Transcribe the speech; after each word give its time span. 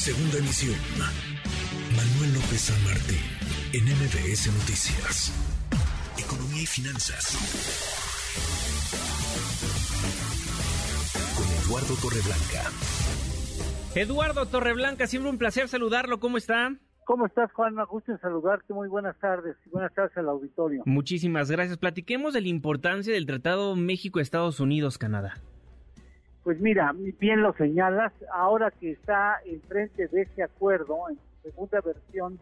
Segunda 0.00 0.38
emisión. 0.38 0.76
Manuel 1.94 2.32
López 2.32 2.62
San 2.72 2.84
Martín, 2.84 3.20
en 3.74 3.84
MBS 3.84 4.46
Noticias. 4.46 5.30
Economía 6.18 6.62
y 6.62 6.66
finanzas. 6.66 7.36
Con 11.36 11.44
Eduardo 11.52 11.94
Torreblanca. 12.00 12.70
Eduardo 13.94 14.46
Torreblanca, 14.46 15.06
siempre 15.06 15.30
un 15.30 15.36
placer 15.36 15.68
saludarlo. 15.68 16.18
¿Cómo 16.18 16.38
está? 16.38 16.74
¿Cómo 17.04 17.26
estás, 17.26 17.52
Juan? 17.52 17.74
Me 17.74 17.84
gusta 17.84 18.16
saludarte. 18.22 18.72
Muy 18.72 18.88
buenas 18.88 19.18
tardes. 19.18 19.58
Buenas 19.70 19.92
tardes 19.92 20.16
al 20.16 20.30
auditorio. 20.30 20.82
Muchísimas 20.86 21.50
gracias. 21.50 21.76
Platiquemos 21.76 22.32
de 22.32 22.40
la 22.40 22.48
importancia 22.48 23.12
del 23.12 23.26
Tratado 23.26 23.76
México-Estados 23.76 24.60
Unidos-Canadá. 24.60 25.42
Pues 26.42 26.58
mira, 26.58 26.94
bien 26.94 27.42
lo 27.42 27.52
señalas. 27.54 28.12
Ahora 28.32 28.70
que 28.70 28.92
está 28.92 29.40
enfrente 29.44 30.08
de 30.08 30.22
este 30.22 30.42
acuerdo, 30.42 31.08
en 31.10 31.16
su 31.16 31.50
segunda 31.50 31.80
versión, 31.80 32.38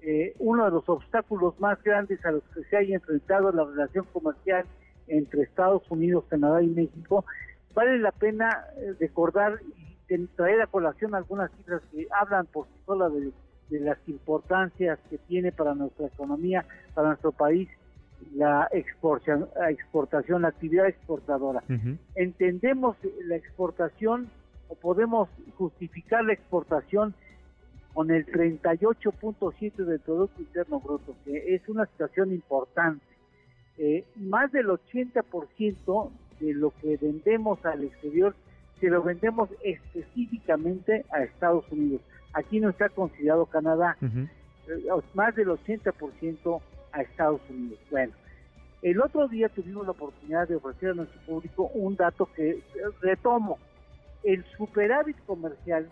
eh, 0.00 0.34
uno 0.38 0.64
de 0.64 0.70
los 0.70 0.88
obstáculos 0.88 1.58
más 1.60 1.82
grandes 1.82 2.24
a 2.24 2.32
los 2.32 2.42
que 2.54 2.64
se 2.64 2.76
haya 2.76 2.96
enfrentado 2.96 3.52
la 3.52 3.64
relación 3.64 4.06
comercial 4.12 4.64
entre 5.06 5.42
Estados 5.42 5.82
Unidos, 5.90 6.24
Canadá 6.28 6.62
y 6.62 6.68
México, 6.68 7.24
vale 7.74 7.98
la 7.98 8.12
pena 8.12 8.64
eh, 8.76 8.94
recordar 8.98 9.60
y 10.08 10.26
traer 10.36 10.62
a 10.62 10.66
colación 10.66 11.14
algunas 11.14 11.50
cifras 11.52 11.82
que 11.92 12.06
hablan 12.10 12.46
por 12.46 12.66
sí 12.66 12.74
solas 12.86 13.12
de 13.12 13.80
las 13.80 13.98
importancias 14.06 14.98
que 15.10 15.18
tiene 15.18 15.52
para 15.52 15.74
nuestra 15.74 16.06
economía, 16.06 16.64
para 16.94 17.08
nuestro 17.08 17.32
país, 17.32 17.68
la 18.34 18.68
exportación, 18.72 19.48
la, 19.56 19.70
exportación, 19.70 20.42
la 20.42 20.48
actividad 20.48 20.86
exportadora. 20.86 21.62
Entendemos 22.14 22.96
la 23.24 23.36
exportación 23.36 24.28
o 24.68 24.74
podemos 24.74 25.28
justificar 25.56 26.24
la 26.24 26.32
exportación 26.32 27.14
con 27.92 28.10
el 28.10 28.26
38.7 28.26 29.76
del 29.76 30.00
Producto 30.00 30.42
Interno 30.42 30.80
Bruto, 30.80 31.14
que 31.24 31.54
es 31.54 31.68
una 31.68 31.86
situación 31.86 32.32
importante. 32.32 33.04
Eh, 33.78 34.04
más 34.16 34.50
del 34.50 34.66
80% 34.66 36.10
de 36.40 36.54
lo 36.54 36.70
que 36.80 36.96
vendemos 36.96 37.64
al 37.64 37.84
exterior 37.84 38.34
se 38.80 38.88
lo 38.88 39.02
vendemos 39.02 39.48
específicamente 39.62 41.04
a 41.10 41.22
Estados 41.22 41.64
Unidos. 41.70 42.02
Aquí 42.32 42.58
no 42.58 42.70
está 42.70 42.88
considerado 42.88 43.46
Canadá, 43.46 43.96
eh, 44.02 44.86
más 45.14 45.36
del 45.36 45.48
80% 45.48 46.60
a 46.92 47.02
Estados 47.02 47.40
Unidos. 47.48 47.78
Bueno, 47.90 48.12
el 48.84 49.00
otro 49.00 49.28
día 49.28 49.48
tuvimos 49.48 49.86
la 49.86 49.92
oportunidad 49.92 50.46
de 50.46 50.56
ofrecer 50.56 50.90
a 50.90 50.94
nuestro 50.94 51.18
público 51.22 51.70
un 51.72 51.96
dato 51.96 52.28
que 52.36 52.62
retomo. 53.00 53.58
El 54.22 54.44
superávit 54.58 55.16
comercial 55.24 55.88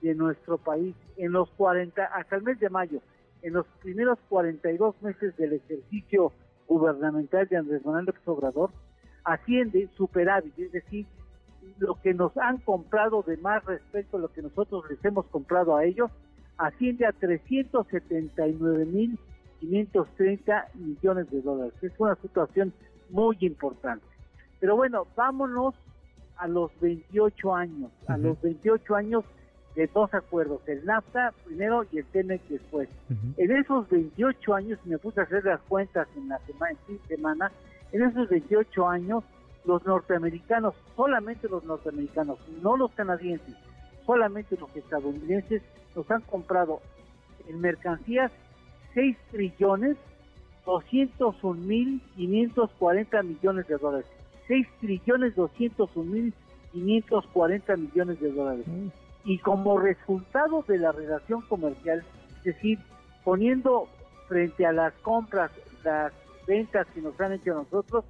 de 0.00 0.14
nuestro 0.14 0.56
país 0.56 0.96
en 1.18 1.32
los 1.32 1.50
40, 1.50 2.02
hasta 2.02 2.36
el 2.36 2.42
mes 2.42 2.58
de 2.58 2.70
mayo, 2.70 3.02
en 3.42 3.52
los 3.52 3.66
primeros 3.82 4.18
42 4.30 5.02
meses 5.02 5.36
del 5.36 5.52
ejercicio 5.52 6.32
gubernamental 6.66 7.48
de 7.48 7.58
Andrés 7.58 7.84
Manuel 7.84 8.06
López 8.06 8.26
Obrador, 8.26 8.70
asciende 9.22 9.90
superávit, 9.94 10.58
es 10.58 10.72
decir, 10.72 11.04
lo 11.78 12.00
que 12.00 12.14
nos 12.14 12.34
han 12.38 12.56
comprado 12.58 13.24
de 13.24 13.36
más 13.36 13.62
respecto 13.66 14.16
a 14.16 14.20
lo 14.20 14.32
que 14.32 14.40
nosotros 14.40 14.84
les 14.88 15.04
hemos 15.04 15.26
comprado 15.26 15.76
a 15.76 15.84
ellos, 15.84 16.10
asciende 16.56 17.04
a 17.04 17.12
379.530 19.66 20.64
millones 20.74 21.30
de 21.30 21.42
dólares. 21.42 21.74
Es 21.82 21.92
una 21.98 22.14
situación 22.16 22.72
muy 23.10 23.36
importante. 23.40 24.04
Pero 24.60 24.76
bueno, 24.76 25.06
vámonos 25.16 25.74
a 26.36 26.48
los 26.48 26.70
28 26.80 27.54
años, 27.54 27.90
a 28.08 28.16
los 28.16 28.40
28 28.42 28.94
años 28.94 29.24
de 29.74 29.86
dos 29.88 30.12
acuerdos, 30.14 30.60
el 30.66 30.84
NAFTA 30.86 31.34
primero 31.44 31.84
y 31.92 31.98
el 31.98 32.06
TEMEC 32.06 32.42
después. 32.48 32.88
En 33.36 33.52
esos 33.52 33.88
28 33.90 34.54
años, 34.54 34.78
me 34.84 34.98
puse 34.98 35.20
a 35.20 35.24
hacer 35.24 35.44
las 35.44 35.60
cuentas 35.62 36.08
en 36.16 36.28
la 36.28 36.38
semana, 36.40 36.76
en 36.88 37.00
semana, 37.08 37.52
en 37.92 38.02
esos 38.02 38.28
28 38.28 38.88
años 38.88 39.24
los 39.66 39.84
norteamericanos, 39.84 40.74
solamente 40.94 41.48
los 41.48 41.64
norteamericanos, 41.64 42.38
no 42.62 42.76
los 42.76 42.90
canadienses, 42.92 43.54
solamente 44.06 44.56
los 44.58 44.74
estadounidenses 44.74 45.62
nos 45.94 46.10
han 46.10 46.22
comprado 46.22 46.80
en 47.48 47.60
mercancías 47.60 48.32
6 48.96 49.14
trillones 49.30 49.98
201 50.64 51.60
mil 51.60 52.00
540 52.16 53.22
millones 53.22 53.68
de 53.68 53.76
dólares. 53.76 54.06
6 54.48 54.66
trillones 54.80 55.36
201 55.36 56.10
mil 56.10 56.32
540 56.72 57.76
millones 57.76 58.20
de 58.20 58.32
dólares. 58.32 58.66
Mm. 58.66 58.88
Y 59.24 59.38
como 59.38 59.78
resultado 59.78 60.64
de 60.66 60.78
la 60.78 60.92
relación 60.92 61.42
comercial, 61.42 62.02
es 62.38 62.44
decir, 62.44 62.78
poniendo 63.22 63.86
frente 64.28 64.64
a 64.64 64.72
las 64.72 64.94
compras, 65.02 65.50
las 65.84 66.12
ventas 66.46 66.86
que 66.94 67.02
nos 67.02 67.20
han 67.20 67.34
hecho 67.34 67.52
nosotros, 67.52 68.04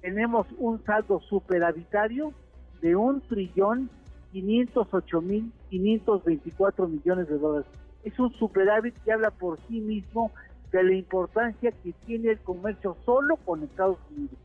tenemos 0.00 0.46
un 0.56 0.82
saldo 0.84 1.20
superavitario 1.20 2.32
de 2.80 2.96
un 2.96 3.20
trillón 3.20 3.90
508 4.32 5.20
mil 5.20 5.52
524 5.68 6.88
millones 6.88 7.28
de 7.28 7.38
dólares. 7.38 7.66
Es 8.04 8.18
un 8.18 8.32
superávit 8.34 8.94
que 9.04 9.12
habla 9.12 9.30
por 9.30 9.58
sí 9.66 9.80
mismo 9.80 10.30
de 10.70 10.82
la 10.82 10.94
importancia 10.94 11.72
que 11.82 11.92
tiene 12.06 12.30
el 12.30 12.38
comercio 12.40 12.96
solo 13.04 13.36
con 13.36 13.62
Estados 13.62 13.98
Unidos. 14.10 14.38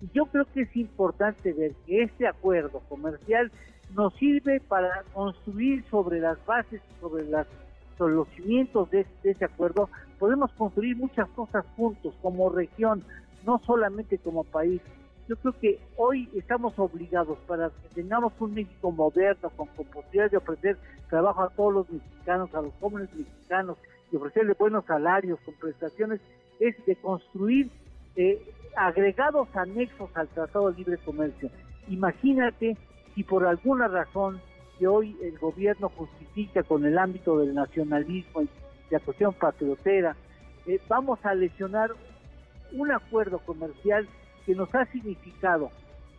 Y 0.00 0.08
yo 0.14 0.26
creo 0.26 0.46
que 0.52 0.62
es 0.62 0.76
importante 0.76 1.52
ver 1.52 1.72
que 1.86 2.02
este 2.02 2.26
acuerdo 2.26 2.80
comercial 2.88 3.52
nos 3.94 4.14
sirve 4.14 4.60
para 4.60 5.04
construir 5.12 5.84
sobre 5.90 6.20
las 6.20 6.44
bases, 6.46 6.80
sobre, 7.00 7.24
las, 7.24 7.46
los 7.98 8.28
cimientos 8.28 8.90
de, 8.90 9.06
de 9.22 9.30
ese 9.30 9.44
acuerdo, 9.44 9.88
podemos 10.18 10.50
construir 10.52 10.96
muchas 10.96 11.28
cosas 11.30 11.64
juntos 11.76 12.14
como 12.22 12.48
región, 12.48 13.04
no 13.44 13.60
solamente 13.64 14.18
como 14.18 14.44
país 14.44 14.80
yo 15.28 15.36
creo 15.36 15.52
que 15.60 15.78
hoy 15.96 16.28
estamos 16.34 16.78
obligados 16.78 17.38
para 17.46 17.70
que 17.70 18.02
tengamos 18.02 18.32
un 18.40 18.54
México 18.54 18.90
moderno, 18.90 19.50
con, 19.50 19.68
posibilidad 19.68 20.30
de 20.30 20.36
ofrecer 20.36 20.76
trabajo 21.08 21.42
a 21.42 21.50
todos 21.50 21.72
los 21.74 21.90
mexicanos, 21.90 22.54
a 22.54 22.62
los 22.62 22.72
jóvenes 22.80 23.14
mexicanos, 23.14 23.78
y 24.10 24.16
ofrecerles 24.16 24.58
buenos 24.58 24.84
salarios, 24.84 25.38
con 25.44 25.54
prestaciones, 25.54 26.20
es 26.60 26.74
de 26.86 26.96
construir 26.96 27.70
eh, 28.16 28.42
agregados 28.76 29.48
anexos 29.54 30.10
al 30.14 30.28
Tratado 30.28 30.70
de 30.70 30.78
Libre 30.78 30.98
Comercio. 30.98 31.50
Imagínate 31.88 32.76
si 33.14 33.22
por 33.22 33.46
alguna 33.46 33.88
razón 33.88 34.40
que 34.78 34.86
hoy 34.86 35.16
el 35.22 35.38
gobierno 35.38 35.88
justifica 35.90 36.62
con 36.62 36.84
el 36.84 36.98
ámbito 36.98 37.38
del 37.38 37.54
nacionalismo 37.54 38.42
y 38.42 38.48
la 38.90 39.00
cuestión 39.00 39.32
patriotera, 39.34 40.16
eh, 40.66 40.80
vamos 40.88 41.18
a 41.24 41.34
lesionar 41.34 41.90
un 42.72 42.90
acuerdo 42.90 43.38
comercial 43.38 44.06
que 44.44 44.54
nos 44.54 44.74
ha 44.74 44.84
significado 44.86 45.70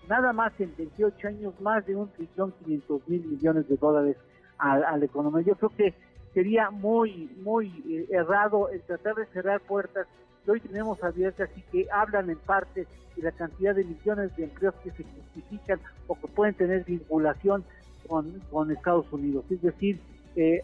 nada 0.07 0.33
más 0.33 0.53
en 0.59 0.73
28 0.77 1.27
años 1.27 1.59
más 1.61 1.85
de 1.85 1.95
un 1.95 2.09
trillón 2.09 2.53
500 2.63 3.07
mil 3.07 3.25
millones 3.25 3.67
de 3.67 3.77
dólares 3.77 4.17
a, 4.57 4.97
la 4.97 5.05
economía. 5.05 5.43
Yo 5.45 5.55
creo 5.55 5.69
que 5.69 5.93
sería 6.33 6.69
muy, 6.69 7.29
muy 7.43 7.67
eh, 7.89 8.07
errado 8.11 8.69
el 8.69 8.81
tratar 8.81 9.15
de 9.15 9.25
cerrar 9.27 9.61
puertas 9.61 10.07
que 10.43 10.51
hoy 10.51 10.59
tenemos 10.59 11.01
abiertas 11.03 11.49
y 11.55 11.61
que 11.61 11.87
hablan 11.91 12.29
en 12.29 12.37
parte 12.37 12.87
de 13.15 13.23
la 13.23 13.31
cantidad 13.31 13.75
de 13.75 13.83
millones 13.83 14.35
de 14.35 14.45
empleos 14.45 14.75
que 14.83 14.91
se 14.91 15.03
justifican 15.03 15.79
o 16.07 16.15
que 16.15 16.27
pueden 16.27 16.53
tener 16.55 16.83
vinculación 16.83 17.63
con, 18.07 18.39
con 18.51 18.71
Estados 18.71 19.11
Unidos. 19.11 19.45
Es 19.49 19.61
decir, 19.61 19.99
eh, 20.35 20.61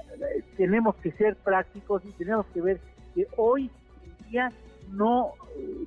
tenemos 0.58 0.96
que 0.98 1.12
ser 1.12 1.36
prácticos 1.36 2.04
y 2.06 2.12
tenemos 2.12 2.46
que 2.48 2.62
ver 2.62 2.80
que 3.14 3.28
hoy 3.38 3.70
en 4.04 4.30
día 4.30 4.52
no, 4.92 5.34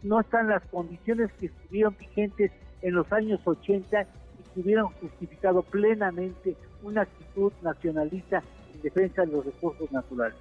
no 0.03 0.21
están 0.21 0.49
las 0.49 0.63
condiciones 0.67 1.31
que 1.35 1.47
estuvieron 1.47 1.97
vigentes 1.99 2.53
en 2.83 2.95
los 2.95 3.11
años 3.13 3.41
80 3.45 4.03
y 4.03 4.55
que 4.55 4.61
hubieran 4.61 4.87
justificado 4.87 5.63
plenamente 5.63 6.57
una 6.83 7.03
actitud 7.03 7.53
nacionalista 7.63 8.43
en 8.75 8.83
defensa 8.83 9.22
de 9.22 9.33
los 9.33 9.45
recursos 9.45 9.91
naturales. 9.93 10.37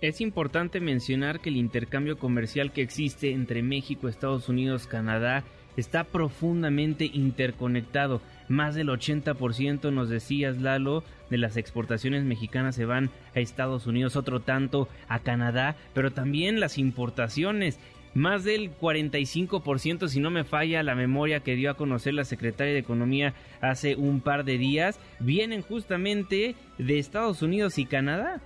Es 0.00 0.20
importante 0.20 0.80
mencionar 0.80 1.40
que 1.40 1.50
el 1.50 1.56
intercambio 1.56 2.18
comercial 2.18 2.72
que 2.72 2.82
existe 2.82 3.32
entre 3.32 3.62
México, 3.62 4.08
Estados 4.08 4.48
Unidos, 4.48 4.88
Canadá, 4.88 5.44
está 5.76 6.04
profundamente 6.04 7.04
interconectado. 7.04 8.20
Más 8.48 8.74
del 8.74 8.88
80% 8.88 9.92
nos 9.92 10.08
decías, 10.08 10.60
Lalo, 10.60 11.04
de 11.30 11.38
las 11.38 11.56
exportaciones 11.56 12.24
mexicanas 12.24 12.76
se 12.76 12.84
van 12.84 13.10
a 13.34 13.40
Estados 13.40 13.86
Unidos, 13.86 14.16
otro 14.16 14.40
tanto 14.40 14.88
a 15.08 15.20
Canadá, 15.20 15.76
pero 15.94 16.10
también 16.10 16.60
las 16.60 16.78
importaciones. 16.78 17.78
Más 18.14 18.44
del 18.44 18.70
45%, 18.76 20.08
si 20.08 20.20
no 20.20 20.30
me 20.30 20.44
falla 20.44 20.82
la 20.82 20.94
memoria 20.94 21.40
que 21.40 21.56
dio 21.56 21.70
a 21.70 21.76
conocer 21.76 22.12
la 22.12 22.26
secretaria 22.26 22.74
de 22.74 22.78
Economía 22.78 23.32
hace 23.62 23.96
un 23.96 24.20
par 24.20 24.44
de 24.44 24.58
días, 24.58 25.00
vienen 25.18 25.62
justamente 25.62 26.54
de 26.76 26.98
Estados 26.98 27.40
Unidos 27.40 27.78
y 27.78 27.86
Canadá. 27.86 28.42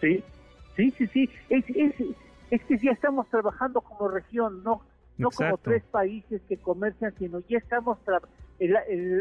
Sí, 0.00 0.24
sí, 0.76 0.92
sí, 0.98 1.06
sí. 1.06 1.30
Es, 1.48 1.64
que 2.64 2.78
ya 2.78 2.90
estamos 2.90 3.28
trabajando 3.28 3.80
como 3.80 4.08
región, 4.08 4.64
no 4.64 4.82
no 5.22 5.30
como 5.30 5.56
tres 5.58 5.82
países 5.84 6.42
que 6.48 6.56
comercian, 6.56 7.14
sino 7.18 7.40
ya 7.48 7.58
estamos 7.58 7.98
el, 8.58 8.76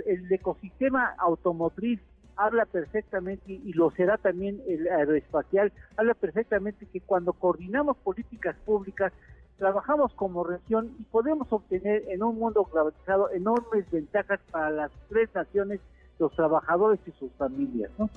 el, 0.06 0.31
ecosistema 0.31 1.15
automotriz 1.18 2.00
habla 2.36 2.65
perfectamente, 2.65 3.53
y 3.53 3.74
lo 3.74 3.92
será 3.92 4.18
también 4.18 4.62
el 4.68 4.88
aeroespacial, 4.88 5.71
habla 5.98 6.13
perfectamente 6.15 6.88
que 6.92 7.01
cuando 7.01 7.33
coordinamos 7.33 7.98
políticas 7.98 8.56
públicas, 8.65 9.13
trabajamos 9.57 10.12
como 10.15 10.44
región 10.44 10.95
y 11.00 11.03
podemos 11.03 11.48
obtener 11.51 12.04
en 12.09 12.24
un 12.24 12.39
mundo 12.39 12.68
globalizado 12.71 13.30
enormes 13.31 13.86
ventajas 13.92 14.39
para 14.50 14.71
las 14.71 14.92
tres 15.07 15.30
naciones, 15.36 15.80
los 16.18 16.36
trabajadores 16.36 17.00
y 17.06 17.12
sus 17.12 17.31
familias. 17.33 17.92
¿no? 18.00 18.09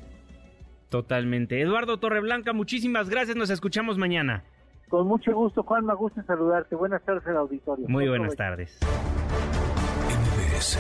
Totalmente. 0.88 1.60
Eduardo 1.60 1.98
Torreblanca, 1.98 2.54
muchísimas 2.54 3.10
gracias, 3.10 3.36
nos 3.36 3.50
escuchamos 3.50 3.98
mañana. 3.98 4.42
Con 4.94 5.08
mucho 5.08 5.34
gusto, 5.34 5.64
Juan, 5.64 5.84
me 5.86 5.94
gusta 5.96 6.22
saludarte. 6.22 6.76
Buenas 6.76 7.02
tardes 7.02 7.26
al 7.26 7.38
auditorio. 7.38 7.88
Muy 7.88 8.08
buenas 8.08 8.36
tardes. 8.36 8.78
MBS 10.06 10.78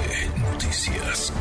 Noticias. 0.52 1.32